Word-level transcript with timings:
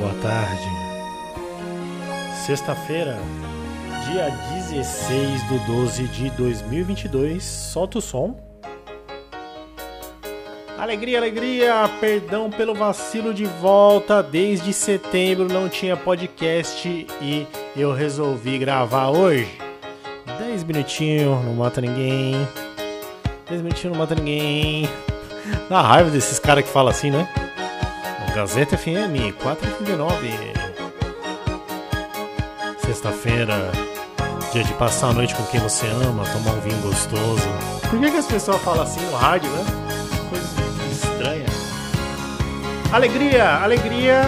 Boa 0.00 0.14
tarde. 0.22 0.66
Sexta-feira, 2.46 3.18
dia 4.10 4.30
16 4.70 5.42
do 5.42 5.58
12 5.66 6.04
de 6.04 6.30
2022. 6.30 7.44
Solta 7.44 7.98
o 7.98 8.00
som. 8.00 8.34
Alegria, 10.78 11.18
alegria! 11.18 11.74
Perdão 12.00 12.48
pelo 12.48 12.74
vacilo 12.74 13.34
de 13.34 13.44
volta. 13.44 14.22
Desde 14.22 14.72
setembro 14.72 15.46
não 15.46 15.68
tinha 15.68 15.98
podcast 15.98 17.06
e 17.20 17.46
eu 17.76 17.92
resolvi 17.92 18.56
gravar 18.56 19.10
hoje. 19.10 19.58
10 20.38 20.64
minutinhos, 20.64 21.44
não 21.44 21.52
mata 21.52 21.78
ninguém. 21.82 22.48
10 23.50 23.60
minutinhos, 23.60 23.98
não 23.98 24.02
mata 24.02 24.14
ninguém. 24.14 24.88
Dá 25.68 25.82
raiva 25.82 26.08
desses 26.08 26.38
caras 26.38 26.64
que 26.64 26.70
falam 26.70 26.90
assim, 26.90 27.10
né? 27.10 27.49
Gazeta 28.40 28.74
FM 28.74 29.36
439. 29.42 30.32
Sexta-feira, 32.78 33.70
dia 34.50 34.64
de 34.64 34.72
passar 34.72 35.08
a 35.08 35.12
noite 35.12 35.34
com 35.34 35.42
quem 35.44 35.60
você 35.60 35.86
ama, 35.88 36.24
tomar 36.24 36.52
um 36.52 36.60
vinho 36.60 36.80
gostoso. 36.80 37.46
Por 37.90 38.00
que, 38.00 38.10
que 38.10 38.16
as 38.16 38.24
pessoas 38.24 38.62
falam 38.62 38.84
assim 38.84 39.04
no 39.04 39.14
rádio, 39.14 39.50
né? 39.50 39.64
Coisa 40.30 40.46
estranha. 40.90 41.46
Alegria, 42.90 43.56
alegria. 43.56 44.22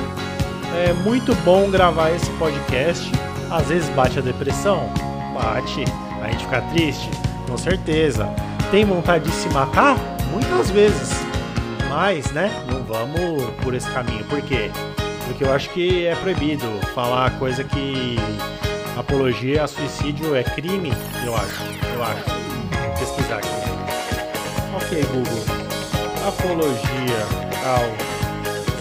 É 0.75 0.93
muito 0.93 1.35
bom 1.37 1.71
gravar 1.71 2.11
esse 2.11 2.31
podcast. 2.33 3.11
Às 3.51 3.69
vezes 3.69 3.89
bate 3.95 4.19
a 4.19 4.23
depressão, 4.23 4.93
bate. 5.33 5.85
A 6.23 6.31
gente 6.31 6.45
fica 6.45 6.61
triste, 6.71 7.09
com 7.49 7.57
certeza. 7.57 8.29
Tem 8.71 8.85
vontade 8.85 9.25
de 9.25 9.35
se 9.35 9.49
matar? 9.49 9.97
Muitas 10.31 10.71
vezes. 10.71 11.22
Mas, 11.95 12.33
né, 12.33 12.51
não 12.71 12.83
vamos 12.85 13.45
por 13.63 13.75
esse 13.75 13.89
caminho. 13.91 14.25
Por 14.25 14.41
quê? 14.41 14.71
Porque 15.27 15.45
eu 15.45 15.53
acho 15.53 15.69
que 15.71 16.07
é 16.07 16.15
proibido 16.15 16.67
falar 16.95 17.39
coisa 17.39 17.63
que 17.63 18.17
apologia 18.97 19.65
a 19.65 19.69
suicídio 19.69 20.35
é 20.35 20.43
crime, 20.43 20.91
eu 21.23 21.37
acho. 21.37 21.63
Eu 21.95 22.03
acho. 22.03 22.25
Vou 22.25 22.99
pesquisar 22.99 23.37
aqui. 23.37 23.49
Ok, 24.75 25.05
Google. 25.13 25.45
Apologia 26.27 27.27
ao 27.63 27.85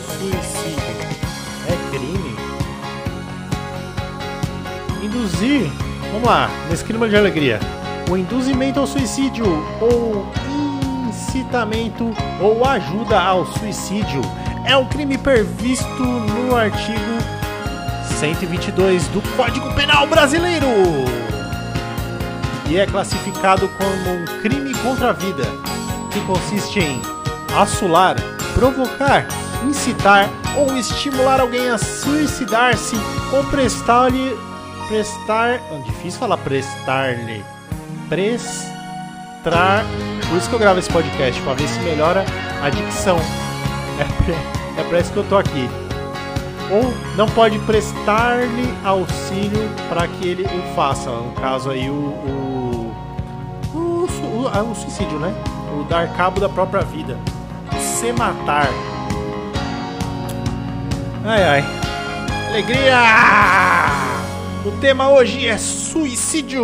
suicídio 0.07 0.81
é 1.67 1.91
crime? 1.91 2.35
Induzir. 5.03 5.69
Vamos 6.13 6.29
lá, 6.29 6.49
nesse 6.69 6.85
clima 6.85 7.09
de 7.09 7.17
alegria. 7.17 7.59
O 8.09 8.15
induzimento 8.15 8.79
ao 8.79 8.87
suicídio 8.87 9.45
ou 9.81 10.25
ou 12.41 12.65
ajuda 12.65 13.19
ao 13.19 13.45
suicídio. 13.45 14.21
É 14.65 14.77
um 14.77 14.85
crime 14.85 15.17
previsto 15.17 16.01
no 16.01 16.55
artigo 16.55 17.17
122 18.19 19.07
do 19.09 19.21
Código 19.35 19.73
Penal 19.73 20.07
Brasileiro. 20.07 20.67
E 22.69 22.77
é 22.77 22.85
classificado 22.85 23.69
como 23.69 24.15
um 24.15 24.41
crime 24.41 24.73
contra 24.75 25.09
a 25.09 25.13
vida, 25.13 25.43
que 26.11 26.21
consiste 26.21 26.79
em 26.79 27.01
assolar, 27.59 28.15
provocar, 28.53 29.27
incitar 29.67 30.29
ou 30.57 30.77
estimular 30.77 31.41
alguém 31.41 31.69
a 31.69 31.77
suicidar-se 31.77 32.95
ou 33.33 33.43
prestar-lhe 33.45 34.37
prestar, 34.87 35.59
difícil 35.85 36.19
falar 36.19 36.37
prestar-lhe, 36.37 37.43
prestar 38.07 39.83
por 40.31 40.37
isso 40.37 40.47
que 40.47 40.55
eu 40.55 40.59
gravo 40.59 40.79
esse 40.79 40.89
podcast, 40.89 41.41
para 41.41 41.53
ver 41.55 41.67
se 41.67 41.77
melhora 41.81 42.25
a 42.63 42.69
dicção. 42.69 43.17
É, 43.99 44.79
é 44.79 44.83
para 44.85 44.99
isso 45.01 45.11
que 45.11 45.17
eu 45.17 45.25
tô 45.25 45.35
aqui. 45.35 45.69
Ou 46.71 46.93
não 47.17 47.27
pode 47.27 47.59
prestar-lhe 47.59 48.73
auxílio 48.81 49.69
para 49.89 50.07
que 50.07 50.25
ele 50.25 50.43
o 50.43 50.73
faça. 50.73 51.09
No 51.09 51.33
caso 51.33 51.69
aí, 51.69 51.89
o, 51.89 51.93
o, 51.93 52.95
o, 53.75 53.79
o, 53.79 54.49
ah, 54.53 54.63
o 54.63 54.73
suicídio, 54.73 55.19
né? 55.19 55.35
O 55.77 55.83
dar 55.83 56.07
cabo 56.15 56.39
da 56.39 56.47
própria 56.47 56.81
vida. 56.81 57.17
Se 57.77 58.13
matar. 58.13 58.69
Ai 61.25 61.43
ai. 61.43 61.65
Alegria! 62.47 63.01
O 64.65 64.71
tema 64.79 65.09
hoje 65.09 65.45
é 65.45 65.57
suicídio. 65.57 66.63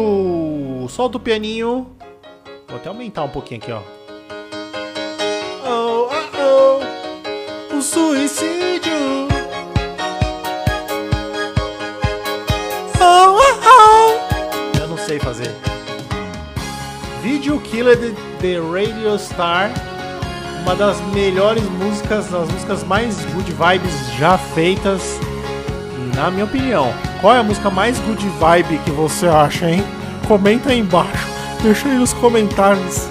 Solta 0.88 1.18
o 1.18 1.20
pianinho. 1.20 1.97
Vou 2.68 2.76
até 2.76 2.90
aumentar 2.90 3.24
um 3.24 3.30
pouquinho 3.30 3.62
aqui, 3.62 3.72
ó. 3.72 3.80
Oh, 5.66 6.10
oh, 6.12 6.82
oh. 7.72 7.78
O 7.78 7.82
suicídio. 7.82 8.92
Oh, 13.00 13.38
oh, 13.40 13.60
oh. 13.64 14.78
Eu 14.82 14.88
não 14.90 14.98
sei 14.98 15.18
fazer. 15.18 15.56
Video 17.24 17.58
Killer 17.62 17.98
The 18.42 18.60
Radio 18.60 19.18
Star. 19.18 19.72
Uma 20.64 20.76
das 20.76 21.00
melhores 21.14 21.64
músicas, 21.64 22.28
das 22.28 22.52
músicas 22.52 22.84
mais 22.84 23.24
good 23.28 23.50
vibes 23.50 24.14
já 24.20 24.38
feitas, 24.38 25.18
na 26.14 26.30
minha 26.30 26.44
opinião. 26.44 26.94
Qual 27.22 27.34
é 27.34 27.40
a 27.40 27.44
música 27.44 27.70
mais 27.70 27.98
good 28.00 28.28
vibe 28.28 28.78
que 28.80 28.92
você 28.92 29.26
acha, 29.28 29.70
hein? 29.70 29.82
Comenta 30.28 30.72
aí 30.72 30.80
embaixo. 30.80 31.37
Deixa 31.62 31.88
aí 31.90 31.98
nos 31.98 32.14
comentários. 32.14 33.08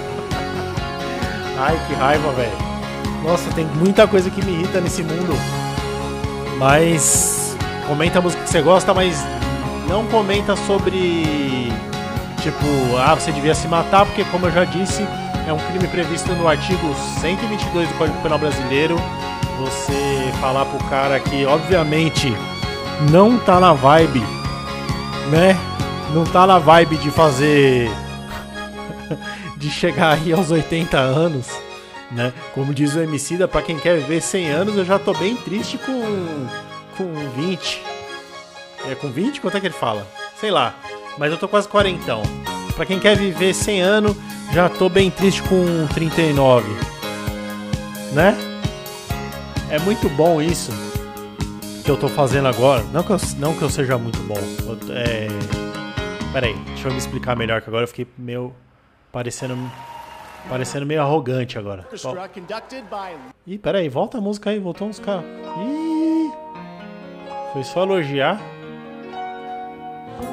Ai, 1.59 1.79
que 1.87 1.93
raiva, 1.93 2.31
velho. 2.31 2.57
Nossa, 3.23 3.51
tem 3.51 3.65
muita 3.65 4.07
coisa 4.07 4.29
que 4.29 4.43
me 4.43 4.53
irrita 4.53 4.79
nesse 4.79 5.03
mundo. 5.03 5.33
Mas 6.57 7.55
comenta 7.87 8.19
a 8.19 8.21
música 8.21 8.43
que 8.43 8.49
você 8.49 8.61
gosta, 8.61 8.93
mas 8.93 9.25
não 9.87 10.05
comenta 10.07 10.55
sobre 10.55 11.71
tipo, 12.41 12.97
ah, 12.97 13.15
você 13.15 13.31
devia 13.31 13.53
se 13.53 13.67
matar, 13.67 14.05
porque 14.05 14.23
como 14.25 14.45
eu 14.45 14.51
já 14.51 14.63
disse, 14.63 15.05
é 15.47 15.53
um 15.53 15.57
crime 15.57 15.87
previsto 15.87 16.31
no 16.33 16.47
artigo 16.47 16.93
122 17.19 17.87
do 17.87 17.95
Código 17.95 18.21
Penal 18.21 18.39
Brasileiro. 18.39 18.95
Você 19.59 20.31
falar 20.39 20.65
pro 20.65 20.83
cara 20.89 21.19
que 21.19 21.45
obviamente 21.45 22.33
não 23.11 23.37
tá 23.37 23.59
na 23.59 23.73
vibe, 23.73 24.23
né? 25.31 25.57
Não 26.13 26.23
tá 26.23 26.45
na 26.45 26.59
vibe 26.59 26.97
de 26.97 27.09
fazer 27.09 27.89
de 29.57 29.69
chegar 29.69 30.13
aí 30.13 30.33
aos 30.33 30.51
80 30.51 30.97
anos, 30.97 31.47
né? 32.11 32.33
Como 32.53 32.73
diz 32.73 32.95
o 32.95 33.01
Emicida, 33.01 33.47
para 33.47 33.61
quem 33.61 33.77
quer 33.77 33.97
viver 33.97 34.21
100 34.21 34.49
anos, 34.49 34.77
eu 34.77 34.85
já 34.85 34.97
tô 34.99 35.13
bem 35.13 35.35
triste 35.35 35.77
com 35.77 36.47
com 36.97 37.13
20. 37.35 37.83
É 38.89 38.95
com 38.95 39.09
20 39.09 39.41
quanto 39.41 39.57
é 39.57 39.59
que 39.59 39.67
ele 39.67 39.73
fala? 39.73 40.05
Sei 40.39 40.49
lá. 40.49 40.75
Mas 41.17 41.31
eu 41.31 41.37
tô 41.37 41.47
quase 41.47 41.67
40 41.67 42.01
então. 42.01 42.21
Para 42.75 42.85
quem 42.85 42.99
quer 42.99 43.15
viver 43.15 43.53
100 43.53 43.81
anos, 43.81 44.17
já 44.53 44.69
tô 44.69 44.89
bem 44.89 45.09
triste 45.09 45.41
com 45.43 45.87
39. 45.93 46.67
Né? 48.13 48.35
É 49.69 49.79
muito 49.79 50.07
bom 50.09 50.41
isso 50.41 50.71
que 51.83 51.91
eu 51.91 51.97
tô 51.97 52.07
fazendo 52.07 52.47
agora. 52.47 52.83
Não 52.93 53.03
que 53.03 53.11
eu, 53.11 53.17
não 53.37 53.53
que 53.53 53.61
eu 53.61 53.69
seja 53.69 53.97
muito 53.97 54.19
bom. 54.19 54.39
É... 54.91 55.27
Pera 56.31 56.47
aí, 56.47 56.55
deixa 56.67 56.87
eu 56.87 56.91
me 56.91 56.97
explicar 56.97 57.35
melhor, 57.35 57.61
que 57.61 57.69
agora 57.69 57.83
eu 57.83 57.87
fiquei 57.87 58.07
meio 58.17 58.53
parecendo 59.11 59.57
parecendo 60.47 60.85
meio 60.85 61.01
arrogante 61.01 61.57
agora. 61.57 61.85
Ih, 63.45 63.57
pera 63.57 63.79
aí, 63.79 63.89
volta 63.89 64.17
a 64.17 64.21
música 64.21 64.49
aí, 64.49 64.59
voltou 64.59 64.87
uns 64.87 64.99
caras. 64.99 65.23
Ih, 65.59 66.31
foi 67.53 67.63
só 67.63 67.83
elogiar. 67.83 68.39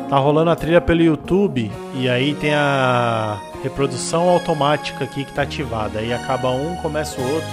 Tá 0.09 0.17
rolando 0.19 0.51
a 0.51 0.57
trilha 0.57 0.81
pelo 0.81 1.03
YouTube 1.03 1.71
e 1.95 2.09
aí 2.09 2.35
tem 2.35 2.55
a 2.55 3.41
reprodução 3.63 4.29
automática 4.29 5.05
aqui 5.05 5.25
que 5.25 5.33
tá 5.33 5.43
ativada. 5.43 5.99
Aí 5.99 6.13
acaba 6.13 6.51
um, 6.51 6.77
começa 6.77 7.21
o 7.21 7.35
outro. 7.35 7.49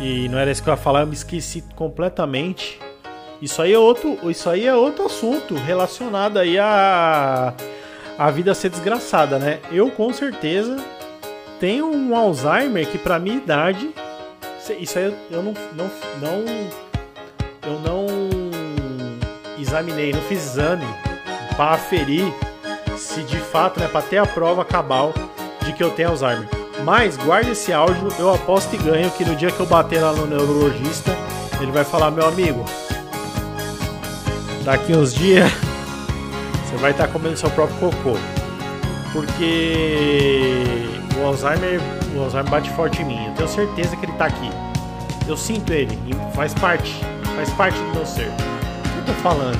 E 0.00 0.28
não 0.28 0.38
era 0.38 0.50
isso 0.50 0.62
que 0.62 0.68
eu 0.68 0.72
ia 0.72 0.76
falar, 0.76 1.00
eu 1.00 1.06
me 1.08 1.14
esqueci 1.14 1.62
completamente. 1.74 2.80
Isso 3.42 3.60
aí 3.60 3.72
é 3.72 3.78
outro, 3.78 4.30
isso 4.30 4.48
aí 4.48 4.66
é 4.66 4.74
outro 4.74 5.06
assunto 5.06 5.54
relacionado 5.54 6.38
aí 6.38 6.58
a 6.58 7.52
a 8.18 8.30
vida 8.30 8.52
ser 8.54 8.68
desgraçada, 8.68 9.38
né? 9.38 9.60
Eu 9.70 9.90
com 9.90 10.12
certeza 10.12 10.76
tenho 11.60 11.86
um 11.86 12.16
Alzheimer 12.16 12.86
que 12.86 12.98
para 12.98 13.18
minha 13.18 13.36
idade 13.36 13.94
isso 14.80 14.98
aí 14.98 15.14
eu 15.30 15.42
não 15.42 15.54
não 15.74 15.90
não 16.20 16.44
eu 17.62 17.80
não 17.80 18.06
examinei, 19.58 20.12
não 20.12 20.20
fiz 20.22 20.44
exame 20.44 20.86
para 21.56 21.72
aferir 21.72 22.24
se 22.96 23.22
de 23.22 23.38
fato, 23.38 23.80
né, 23.80 23.88
para 23.88 24.02
ter 24.02 24.18
a 24.18 24.26
prova 24.26 24.64
cabal 24.64 25.14
de 25.64 25.72
que 25.72 25.82
eu 25.82 25.90
tenho 25.90 26.10
Alzheimer. 26.10 26.48
Mas 26.84 27.16
guarde 27.16 27.50
esse 27.50 27.72
áudio, 27.72 28.08
eu 28.18 28.32
aposto 28.32 28.74
e 28.74 28.78
ganho 28.78 29.10
que 29.12 29.24
no 29.24 29.34
dia 29.34 29.50
que 29.50 29.60
eu 29.60 29.66
bater 29.66 30.00
lá 30.00 30.12
no 30.12 30.26
neurologista, 30.26 31.10
ele 31.60 31.72
vai 31.72 31.84
falar: 31.84 32.10
"Meu 32.10 32.26
amigo, 32.26 32.64
daqui 34.64 34.92
uns 34.92 35.14
dias 35.14 35.50
vai 36.78 36.92
estar 36.92 37.08
comendo 37.08 37.36
seu 37.36 37.50
próprio 37.50 37.78
cocô. 37.78 38.16
Porque 39.12 40.86
o 41.20 41.26
Alzheimer, 41.26 41.80
o 42.14 42.22
Alzheimer 42.22 42.50
bate 42.50 42.70
forte 42.70 43.02
em 43.02 43.04
mim. 43.04 43.26
Eu 43.26 43.34
tenho 43.34 43.48
certeza 43.48 43.96
que 43.96 44.04
ele 44.04 44.12
está 44.12 44.26
aqui. 44.26 44.50
Eu 45.26 45.36
sinto 45.36 45.72
ele, 45.72 45.98
faz 46.34 46.54
parte. 46.54 46.94
Faz 47.36 47.50
parte 47.50 47.78
do 47.78 47.94
meu 47.94 48.06
ser. 48.06 48.28
O 48.28 49.04
que 49.04 49.10
eu 49.10 49.14
tô 49.14 49.22
falando? 49.22 49.58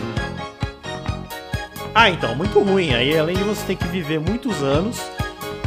Ah, 1.94 2.11
então, 2.11 2.35
muito 2.35 2.61
ruim. 2.61 2.94
Aí, 2.94 3.19
além 3.19 3.37
de 3.37 3.43
você 3.43 3.67
ter 3.67 3.76
que 3.76 3.87
viver 3.88 4.20
muitos 4.20 4.62
anos, 4.62 5.00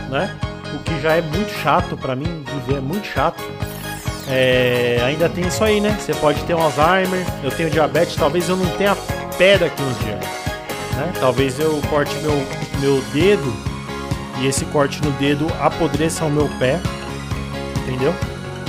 né? 0.10 0.36
O 0.74 0.80
que 0.80 1.00
já 1.02 1.16
é 1.16 1.22
muito 1.22 1.52
chato 1.62 1.98
para 1.98 2.16
mim, 2.16 2.44
viver 2.48 2.78
é 2.78 2.82
muito 2.82 3.06
chato. 3.06 3.44
É, 4.30 5.02
ainda 5.06 5.28
tem 5.28 5.46
isso 5.46 5.64
aí, 5.64 5.82
né? 5.82 5.98
Você 6.00 6.14
pode 6.14 6.42
ter 6.44 6.54
um 6.54 6.62
Alzheimer, 6.62 7.26
eu 7.44 7.52
tenho 7.52 7.70
diabetes, 7.70 8.16
talvez 8.16 8.48
eu 8.48 8.56
não 8.56 8.70
tenha 8.78 8.96
pé 9.38 9.58
daqui 9.58 9.82
uns 9.82 10.00
dias. 10.00 10.41
Né? 11.02 11.12
Talvez 11.20 11.60
eu 11.60 11.82
corte 11.90 12.14
meu, 12.18 12.34
meu 12.80 13.02
dedo 13.12 13.52
e 14.40 14.46
esse 14.46 14.66
corte 14.66 15.04
no 15.04 15.10
dedo 15.14 15.48
apodreça 15.60 16.24
o 16.26 16.30
meu 16.30 16.48
pé. 16.60 16.80
Entendeu? 17.82 18.14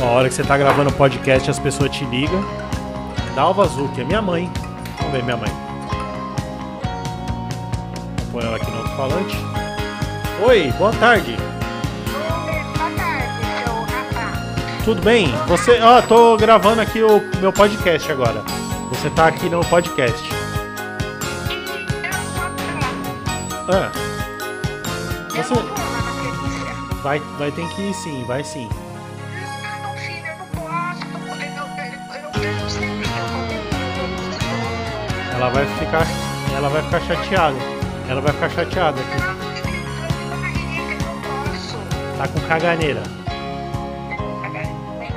A 0.01 0.05
hora 0.07 0.29
que 0.29 0.35
você 0.35 0.43
tá 0.43 0.57
gravando 0.57 0.89
o 0.89 0.93
podcast, 0.95 1.51
as 1.51 1.59
pessoas 1.59 1.91
te 1.91 2.05
ligam. 2.07 2.43
Dalva 3.35 3.65
Azul, 3.65 3.89
que 3.89 4.01
é 4.01 4.05
minha 4.05 4.23
mãe. 4.23 4.51
Vamos 4.97 5.13
ver 5.13 5.23
minha 5.23 5.37
mãe. 5.37 5.51
Vou 8.17 8.33
pôr 8.33 8.45
ela 8.45 8.57
aqui 8.57 8.71
no 8.71 8.79
alto-falante. 8.79 9.37
Oi, 10.47 10.73
boa 10.79 10.93
tarde. 10.93 11.37
Tudo 14.85 15.03
bem? 15.03 15.29
Você, 15.47 15.79
ó, 15.81 16.01
tô 16.03 16.37
gravando 16.37 16.81
aqui 16.81 17.03
o 17.03 17.23
meu 17.41 17.53
podcast 17.53 18.11
agora. 18.11 18.43
Você 18.91 19.09
tá 19.11 19.29
aqui 19.29 19.49
no 19.49 19.65
podcast. 19.67 20.42
Ah. 23.75 23.91
Você 25.31 25.55
vai, 27.03 27.19
vai 27.39 27.51
ter 27.51 27.67
que 27.69 27.81
ir 27.81 27.95
sim, 27.95 28.23
vai 28.25 28.45
sim. 28.45 28.69
Ela 35.35 35.49
vai 35.49 35.65
ficar, 35.79 36.07
ela 36.55 36.69
vai 36.69 36.83
ficar 36.83 37.01
chateada. 37.01 37.57
Ela 38.11 38.21
vai 38.21 38.33
ficar 38.35 38.51
chateada 38.51 39.01
aqui. 39.01 39.17
Tá 42.19 42.29
com 42.29 42.41
caganeira. 42.47 43.03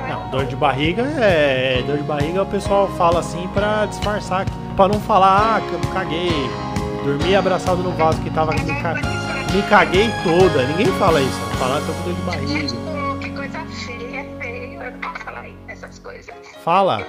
Não, 0.08 0.30
dor 0.30 0.46
de 0.46 0.56
barriga 0.56 1.02
é. 1.02 1.82
Dor 1.86 1.98
de 1.98 2.04
barriga 2.04 2.42
o 2.42 2.46
pessoal 2.46 2.88
fala 2.96 3.20
assim 3.20 3.46
pra 3.48 3.84
disfarçar. 3.84 4.46
Pra 4.74 4.88
não 4.88 4.98
falar, 4.98 5.56
ah, 5.56 5.60
que 5.60 5.74
eu 5.74 5.92
caguei. 5.92 6.65
Dormi 7.06 7.36
abraçado 7.36 7.84
no 7.84 7.92
vaso 7.92 8.20
que 8.20 8.30
tava. 8.30 8.50
Me, 8.52 8.82
ca... 8.82 8.94
me 8.94 9.62
caguei 9.70 10.10
toda. 10.24 10.66
Ninguém 10.66 10.86
fala 10.98 11.20
isso. 11.20 11.38
Falar 11.56 11.80
tô 11.82 11.92
com 11.92 12.02
dor 12.02 12.14
de 12.14 12.22
barriga. 12.22 13.20
Que 13.20 13.30
coisa 13.30 13.64
feia, 13.66 14.26
feio. 14.40 14.82
Eu 14.82 14.90
não 14.90 14.98
posso 14.98 15.24
falar 15.24 15.46
essas 15.68 16.00
coisas. 16.00 16.34
Fala. 16.64 17.06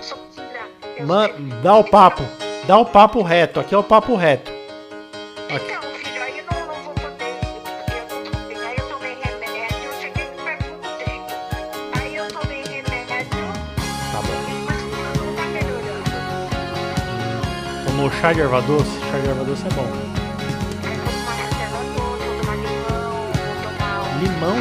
Man, 1.04 1.30
dá 1.64 1.76
o 1.78 1.84
papo. 1.84 2.22
Dá 2.68 2.78
o 2.78 2.86
papo 2.86 3.24
reto. 3.24 3.60
Aqui 3.60 3.74
é 3.74 3.78
o 3.78 3.84
papo 3.84 4.16
reto. 4.16 4.52
Aqui. 5.50 5.87
Chá 18.10 18.34
de 18.34 18.42
erva 18.42 18.62
doce? 18.62 19.00
Chá 19.12 19.18
de 19.20 19.28
erva 19.28 19.44
doce 19.44 19.64
é 19.66 19.70
bom. 19.74 19.86
Limão, 24.22 24.58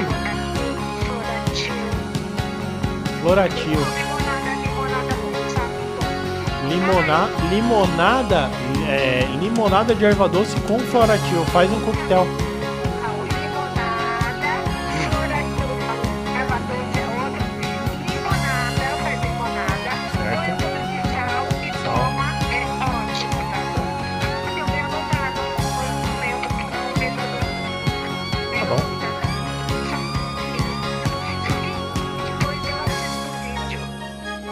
floratil. 3.23 3.79
Limona, 6.69 7.29
limonada, 7.51 8.51
é, 8.89 9.27
limonada 9.41 9.95
de 9.95 10.05
erva 10.05 10.29
doce 10.29 10.55
com 10.67 10.79
floratil. 10.79 11.45
Faz 11.47 11.71
um 11.71 11.81
coquetel. 11.81 12.46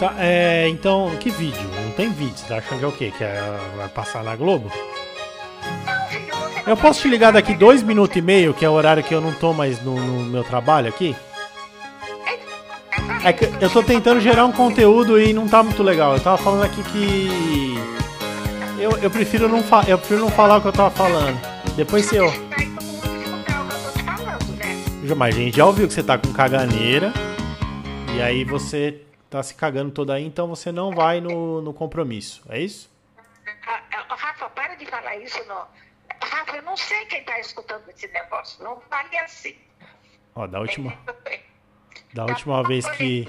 Tá, 0.04 0.14
é, 0.18 0.68
então, 0.68 1.10
que 1.18 1.30
vídeo? 1.30 1.66
Não 1.82 1.90
tem 1.92 2.10
vídeo. 2.10 2.44
Tá 2.46 2.58
achando 2.58 2.78
que 2.78 2.84
é 2.84 2.88
o 2.88 2.92
quê? 2.92 3.12
Que 3.16 3.24
é, 3.24 3.58
vai 3.74 3.88
passar 3.88 4.22
na 4.22 4.36
Globo? 4.36 4.70
Eu 6.66 6.76
posso 6.76 7.00
te 7.00 7.08
ligar 7.08 7.32
daqui 7.32 7.54
dois 7.54 7.82
minutos 7.82 8.14
e 8.14 8.20
meio, 8.20 8.52
que 8.52 8.66
é 8.66 8.68
o 8.68 8.72
horário 8.72 9.02
que 9.02 9.14
eu 9.14 9.20
não 9.22 9.32
tô 9.32 9.54
mais 9.54 9.82
no, 9.82 9.94
no 9.94 10.24
meu 10.24 10.44
trabalho 10.44 10.88
aqui? 10.90 11.16
É 13.24 13.32
que 13.32 13.48
eu 13.64 13.70
tô 13.70 13.82
tentando 13.82 14.20
gerar 14.20 14.44
um 14.44 14.52
conteúdo 14.52 15.18
e 15.18 15.32
não 15.32 15.48
tá 15.48 15.62
muito 15.62 15.82
legal. 15.82 16.12
Eu 16.12 16.20
tava 16.20 16.36
falando 16.36 16.64
aqui 16.64 16.82
que. 16.82 17.78
Eu, 18.78 18.98
eu, 18.98 19.10
prefiro, 19.10 19.48
não 19.48 19.62
fa- 19.62 19.84
eu 19.88 19.96
prefiro 19.96 20.20
não 20.20 20.28
falar 20.28 20.58
o 20.58 20.60
que 20.60 20.68
eu 20.68 20.72
tava 20.72 20.90
falando. 20.90 21.40
Depois 21.76 22.04
se 22.04 22.16
eu. 22.16 22.30
Mas 25.16 25.34
a 25.34 25.38
gente 25.38 25.56
já 25.56 25.64
ouviu 25.64 25.88
que 25.88 25.94
você 25.94 26.02
tá 26.02 26.18
com 26.18 26.30
caganeira. 26.30 27.10
E 28.14 28.20
aí 28.20 28.44
você 28.44 29.00
tá 29.34 29.42
se 29.42 29.54
cagando 29.54 29.90
toda 29.90 30.14
aí, 30.14 30.24
então 30.24 30.46
você 30.46 30.70
não 30.70 30.92
vai 30.92 31.20
no, 31.20 31.60
no 31.60 31.74
compromisso. 31.74 32.40
É 32.48 32.60
isso? 32.60 32.88
Ah, 33.66 33.82
ah, 33.92 34.14
Rafa, 34.14 34.48
para 34.50 34.76
de 34.76 34.86
falar 34.86 35.16
isso. 35.16 35.42
Não. 35.48 35.66
Rafa, 36.22 36.56
eu 36.56 36.62
não 36.62 36.76
sei 36.76 37.04
quem 37.06 37.24
tá 37.24 37.40
escutando 37.40 37.82
esse 37.88 38.06
negócio. 38.08 38.62
Não 38.62 38.80
fale 38.88 39.18
assim. 39.18 39.56
Ó, 40.36 40.46
da 40.46 40.60
última, 40.60 40.96
da 42.12 42.26
Tá 42.26 42.32
última 42.32 42.62
bom, 42.62 42.68
vez 42.68 42.88
que. 42.90 43.28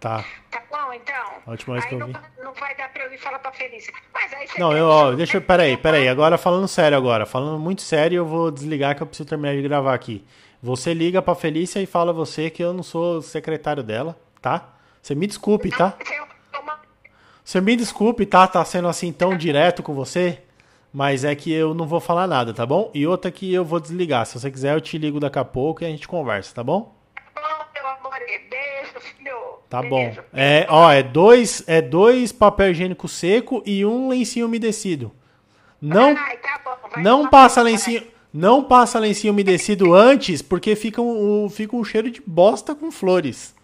Tá. 0.00 0.24
Tá 0.50 0.62
bom, 0.68 0.92
então? 0.92 1.42
A 1.46 1.50
última 1.52 1.74
vez 1.74 1.86
que 1.86 1.94
eu 1.94 1.98
não, 2.00 2.06
vi. 2.08 2.16
não 2.42 2.52
vai 2.54 2.76
dar 2.76 2.92
pra 2.92 3.04
eu 3.04 3.12
ir 3.12 3.18
falar 3.18 3.38
pra 3.38 3.52
Felícia. 3.52 3.94
Mas 4.12 4.32
aí 4.32 4.48
você 4.48 4.58
Não, 4.58 4.76
eu, 4.76 4.86
ó, 4.86 5.10
que 5.10 5.16
deixa 5.16 5.36
eu. 5.36 5.42
Peraí, 5.42 5.76
peraí. 5.76 6.08
Agora 6.08 6.36
falando 6.36 6.66
sério 6.66 6.98
agora. 6.98 7.24
Falando 7.24 7.58
muito 7.60 7.82
sério, 7.82 8.16
eu 8.16 8.26
vou 8.26 8.50
desligar 8.50 8.96
que 8.96 9.02
eu 9.02 9.06
preciso 9.06 9.28
terminar 9.28 9.54
de 9.54 9.62
gravar 9.62 9.94
aqui. 9.94 10.26
Você 10.60 10.92
liga 10.92 11.22
pra 11.22 11.36
Felícia 11.36 11.80
e 11.80 11.86
fala 11.86 12.12
você 12.12 12.50
que 12.50 12.64
eu 12.64 12.72
não 12.72 12.82
sou 12.82 13.22
secretário 13.22 13.82
dela, 13.82 14.18
tá? 14.42 14.73
Você 15.04 15.14
me 15.14 15.26
desculpe, 15.26 15.68
tá? 15.68 15.98
Você 17.44 17.60
me 17.60 17.76
desculpe, 17.76 18.24
tá? 18.24 18.46
Tá 18.46 18.64
sendo 18.64 18.88
assim 18.88 19.12
tão 19.12 19.36
direto 19.36 19.82
com 19.82 19.92
você. 19.92 20.38
Mas 20.90 21.24
é 21.24 21.34
que 21.34 21.52
eu 21.52 21.74
não 21.74 21.86
vou 21.86 22.00
falar 22.00 22.26
nada, 22.26 22.54
tá 22.54 22.64
bom? 22.64 22.90
E 22.94 23.06
outra 23.06 23.30
que 23.30 23.52
eu 23.52 23.66
vou 23.66 23.78
desligar. 23.78 24.24
Se 24.24 24.40
você 24.40 24.50
quiser, 24.50 24.74
eu 24.74 24.80
te 24.80 24.96
ligo 24.96 25.20
daqui 25.20 25.38
a 25.38 25.44
pouco 25.44 25.84
e 25.84 25.86
a 25.86 25.90
gente 25.90 26.08
conversa, 26.08 26.54
tá 26.54 26.64
bom? 26.64 26.96
Tá 29.68 29.82
bom, 29.82 30.08
filho. 30.08 30.22
Tá. 30.22 30.28
É, 30.32 30.66
ó, 30.70 30.90
é 30.90 31.02
dois, 31.02 31.62
é 31.66 31.82
dois 31.82 32.32
papel 32.32 32.70
higiênico 32.70 33.06
seco 33.06 33.62
e 33.66 33.84
um 33.84 34.08
lencinho 34.08 34.46
umedecido. 34.46 35.12
Não, 35.82 36.14
tá 36.14 36.32
não 36.96 37.28
passa 37.28 37.60
lencinho, 37.60 38.04
não 38.32 38.64
passa 38.64 38.98
lencinho 38.98 39.34
umedecido 39.34 39.92
antes, 39.92 40.40
porque 40.40 40.74
fica 40.74 41.02
um, 41.02 41.50
fica 41.50 41.76
um 41.76 41.84
cheiro 41.84 42.10
de 42.10 42.22
bosta 42.26 42.74
com 42.74 42.90
flores. 42.90 43.54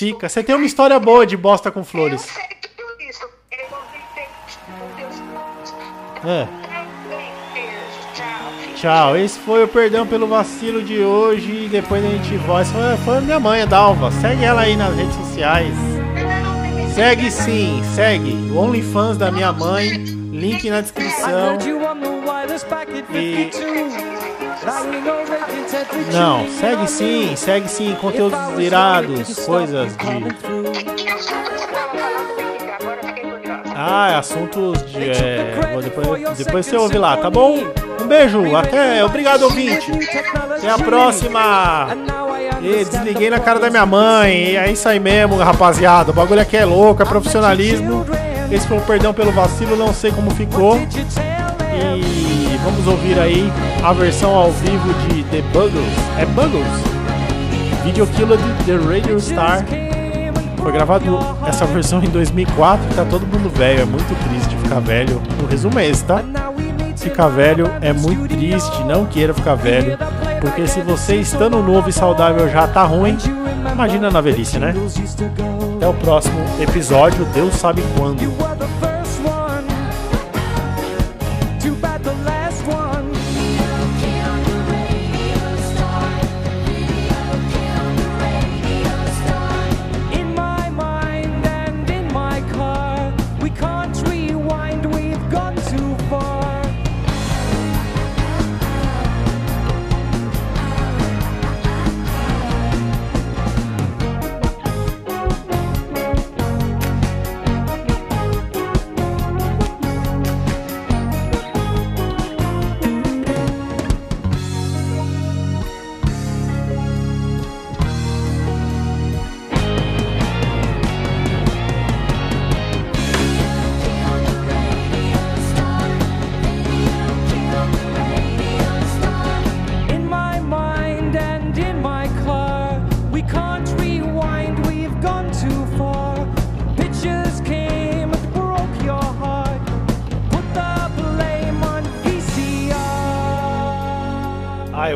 Fica. 0.00 0.30
Você 0.30 0.42
tem 0.42 0.54
uma 0.54 0.64
história 0.64 0.98
boa 0.98 1.26
de 1.26 1.36
bosta 1.36 1.70
com 1.70 1.80
Eu 1.80 1.84
flores. 1.84 2.22
sei 2.22 2.42
tudo 2.74 3.02
isso. 3.06 3.22
Eu 3.52 3.66
ouvi 3.70 4.00
bem. 4.14 4.28
Deus. 4.96 5.14
É. 6.24 6.48
Tchau. 8.76 9.14
Esse 9.14 9.38
foi 9.40 9.62
o 9.62 9.68
perdão 9.68 10.06
pelo 10.06 10.26
vacilo 10.26 10.82
de 10.82 11.00
hoje. 11.00 11.68
Depois 11.70 12.02
a 12.02 12.08
gente 12.08 12.34
volta. 12.38 12.64
Foi, 12.64 12.96
foi 13.04 13.18
a 13.18 13.20
minha 13.20 13.38
mãe, 13.38 13.60
a 13.60 13.66
Dalva. 13.66 14.10
Segue 14.10 14.42
ela 14.42 14.62
aí 14.62 14.74
nas 14.74 14.96
redes 14.96 15.14
sociais. 15.16 15.74
Segue 16.94 17.30
sim, 17.30 17.82
segue. 17.94 18.32
O 18.52 18.56
OnlyFans 18.56 19.18
da 19.18 19.30
minha 19.30 19.52
mãe. 19.52 19.98
Link 20.32 20.70
na 20.70 20.80
descrição. 20.80 21.58
E- 23.12 23.50
52. 23.52 23.94
Now 24.62 24.84
we 24.84 25.00
know 25.00 25.24
they 25.24 25.38
can 25.38 25.68
set 25.68 25.88
the 25.88 26.12
Não, 26.12 26.46
segue 26.48 26.86
sim, 26.88 27.34
segue 27.34 27.68
sim. 27.68 27.96
Conteúdos 28.00 28.38
irados, 28.58 29.44
coisas 29.46 29.96
de. 29.96 30.04
curiosa. 30.04 31.30
Ah, 33.74 34.18
assuntos 34.18 34.82
de. 34.92 35.10
É, 35.10 35.70
vou 35.72 35.82
depois, 35.82 36.38
depois 36.38 36.66
você 36.66 36.76
ouve 36.76 36.98
lá, 36.98 37.16
tá 37.16 37.30
bom? 37.30 37.58
Um 38.00 38.06
beijo, 38.06 38.54
até. 38.54 39.02
Obrigado, 39.04 39.42
ouvinte. 39.42 39.90
Até 40.58 40.70
a 40.70 40.78
próxima. 40.78 41.88
E 42.60 42.84
desliguei 42.84 43.30
na 43.30 43.40
cara 43.40 43.58
da 43.58 43.70
minha 43.70 43.86
mãe. 43.86 44.50
E 44.50 44.56
é 44.56 44.70
isso 44.70 44.86
aí 44.88 45.00
mesmo, 45.00 45.36
rapaziada. 45.36 46.10
O 46.10 46.14
bagulho 46.14 46.40
aqui 46.42 46.56
é 46.58 46.64
louco, 46.64 47.02
é 47.02 47.06
profissionalismo. 47.06 48.04
Esse 48.52 48.66
foi 48.68 48.76
o 48.78 48.82
perdão 48.82 49.14
pelo 49.14 49.32
vacilo, 49.32 49.76
não 49.76 49.94
sei 49.94 50.12
como 50.12 50.30
ficou. 50.32 50.78
E 51.72 52.58
vamos 52.64 52.86
ouvir 52.86 53.18
aí 53.18 53.50
a 53.82 53.92
versão 53.92 54.34
ao 54.34 54.50
vivo 54.52 54.92
de 55.08 55.22
The 55.24 55.42
Buggles. 55.52 55.94
É 56.18 56.26
Buggles? 56.26 56.66
Video 57.84 58.06
Killer 58.08 58.38
de 58.38 58.64
The 58.64 58.76
Radio 58.76 59.20
Star. 59.20 59.64
Foi 60.62 60.72
gravado 60.72 61.18
essa 61.46 61.64
versão 61.64 62.02
em 62.02 62.08
2004 62.08 62.86
e 62.90 62.94
tá 62.94 63.04
todo 63.04 63.26
mundo 63.26 63.48
velho. 63.48 63.82
É 63.82 63.84
muito 63.84 64.14
triste 64.28 64.54
ficar 64.56 64.80
velho. 64.80 65.20
O 65.42 65.46
resumo 65.46 65.78
é 65.78 65.86
esse, 65.88 66.04
tá? 66.04 66.22
Ficar 66.96 67.28
velho 67.28 67.70
é 67.80 67.92
muito 67.92 68.28
triste. 68.28 68.84
Não 68.84 69.06
queira 69.06 69.32
ficar 69.32 69.54
velho. 69.54 69.96
Porque 70.40 70.66
se 70.66 70.80
você 70.82 71.16
estando 71.16 71.62
novo 71.62 71.88
e 71.88 71.92
saudável 71.92 72.48
já 72.48 72.66
tá 72.66 72.82
ruim, 72.84 73.16
imagina 73.72 74.10
na 74.10 74.20
velhice, 74.20 74.58
né? 74.58 74.74
Até 75.76 75.88
o 75.88 75.94
próximo 75.94 76.38
episódio. 76.60 77.24
Deus 77.32 77.54
sabe 77.54 77.82
quando. 77.96 78.30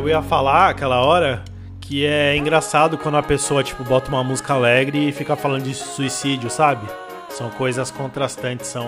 Eu 0.05 0.09
ia 0.11 0.23
falar 0.23 0.69
aquela 0.69 1.01
hora 1.01 1.43
que 1.81 2.05
é 2.05 2.37
engraçado 2.37 2.99
quando 2.99 3.17
a 3.17 3.23
pessoa, 3.23 3.65
tipo, 3.65 3.83
bota 3.85 4.11
uma 4.11 4.23
música 4.23 4.53
alegre 4.53 5.09
e 5.09 5.13
fica 5.13 5.35
falando 5.35 5.63
de 5.63 5.75
suicídio, 5.75 6.51
sabe? 6.51 6.87
São 7.31 7.49
coisas 7.51 7.91
contrastantes, 7.91 8.67
são. 8.67 8.87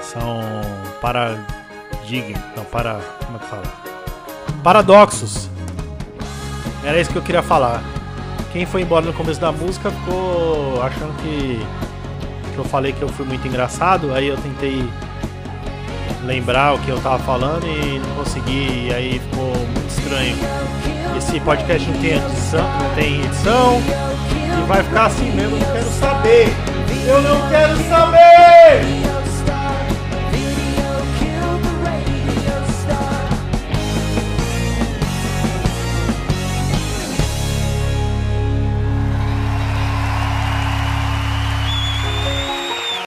São. 0.00 0.40
Paradig... 1.00 2.36
Não, 2.56 2.64
para. 2.64 3.00
Como 3.24 3.36
é 3.36 3.40
que 3.40 3.46
fala? 3.46 3.62
Paradoxos. 4.62 5.50
Era 6.84 7.00
isso 7.00 7.10
que 7.10 7.18
eu 7.18 7.22
queria 7.22 7.42
falar. 7.42 7.82
Quem 8.52 8.64
foi 8.66 8.82
embora 8.82 9.04
no 9.04 9.12
começo 9.12 9.40
da 9.40 9.50
música 9.50 9.90
ficou 9.90 10.80
achando 10.82 11.12
que. 11.22 11.58
Que 12.52 12.58
eu 12.58 12.64
falei 12.64 12.92
que 12.92 13.02
eu 13.02 13.08
fui 13.08 13.26
muito 13.26 13.46
engraçado, 13.48 14.14
aí 14.14 14.28
eu 14.28 14.36
tentei 14.36 14.88
lembrar 16.24 16.74
o 16.74 16.78
que 16.78 16.88
eu 16.88 17.00
tava 17.00 17.18
falando 17.18 17.66
e 17.66 17.98
não 17.98 18.14
consegui, 18.14 18.86
e 18.88 18.94
aí 18.94 19.18
ficou 19.18 19.48
muito 19.48 19.90
estranho. 20.14 20.36
Esse 21.16 21.40
podcast 21.40 21.90
não 21.90 22.00
tem 22.00 22.12
edição, 22.12 22.78
não 22.78 22.94
tem 22.94 23.24
edição 23.24 23.82
e 24.62 24.66
vai 24.66 24.82
ficar 24.82 25.06
assim 25.06 25.30
mesmo, 25.32 25.56
eu 25.56 25.60
não 25.60 25.72
quero 25.72 25.90
saber. 25.90 26.48
Eu 27.06 27.22
não 27.22 27.48
quero 27.50 27.76
saber! 27.88 29.03